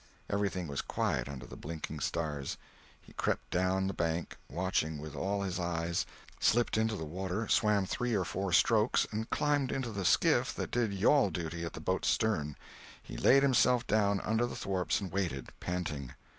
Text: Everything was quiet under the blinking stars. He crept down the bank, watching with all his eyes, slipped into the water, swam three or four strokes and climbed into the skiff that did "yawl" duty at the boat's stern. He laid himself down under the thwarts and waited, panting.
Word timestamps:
Everything 0.31 0.65
was 0.67 0.81
quiet 0.81 1.29
under 1.29 1.45
the 1.45 1.55
blinking 1.55 1.99
stars. 1.99 2.57
He 2.99 3.13
crept 3.13 3.51
down 3.51 3.85
the 3.85 3.93
bank, 3.93 4.35
watching 4.49 4.97
with 4.97 5.15
all 5.15 5.43
his 5.43 5.59
eyes, 5.59 6.07
slipped 6.39 6.75
into 6.75 6.95
the 6.95 7.05
water, 7.05 7.47
swam 7.47 7.85
three 7.85 8.15
or 8.15 8.25
four 8.25 8.51
strokes 8.51 9.05
and 9.11 9.29
climbed 9.29 9.71
into 9.71 9.91
the 9.91 10.03
skiff 10.03 10.55
that 10.55 10.71
did 10.71 10.91
"yawl" 10.91 11.29
duty 11.29 11.63
at 11.65 11.73
the 11.73 11.79
boat's 11.81 12.07
stern. 12.09 12.55
He 13.03 13.15
laid 13.15 13.43
himself 13.43 13.85
down 13.85 14.21
under 14.21 14.47
the 14.47 14.55
thwarts 14.55 14.99
and 15.01 15.11
waited, 15.11 15.49
panting. 15.59 16.13